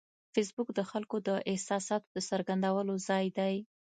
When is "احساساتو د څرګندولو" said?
1.51-2.93